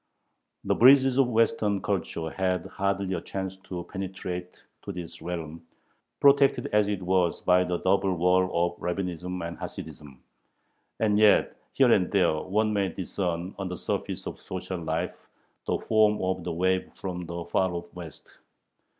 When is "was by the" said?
7.03-7.77